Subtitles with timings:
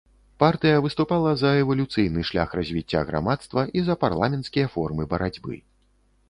[0.41, 5.61] Партыя выступала за эвалюцыйны шлях развіцця грамадства і за парламенцкія формы барацьбы.